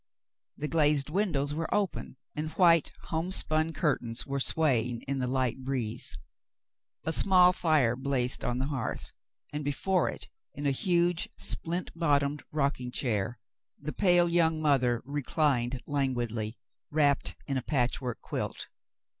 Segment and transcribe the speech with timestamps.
[0.57, 5.63] The glazed windows w^ere open, and white home spun curtains were swaying in the light
[5.63, 6.17] breeze.
[7.03, 9.11] A small fire blazed on the hearth,
[9.53, 13.37] and before it, in a huge splint bottomed rocking chair,
[13.79, 16.57] the pale young mother reclined languidly,
[16.89, 18.69] wrapped in a patchwork quilt.